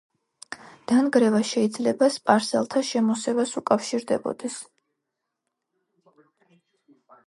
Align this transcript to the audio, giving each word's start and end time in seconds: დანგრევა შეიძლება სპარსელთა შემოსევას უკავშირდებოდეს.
დანგრევა 0.91 1.41
შეიძლება 1.49 2.09
სპარსელთა 2.17 2.83
შემოსევას 2.89 3.55
უკავშირდებოდეს. 3.63 4.59